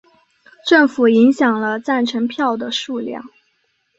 [0.65, 3.23] 政府影响了赞成票的数量。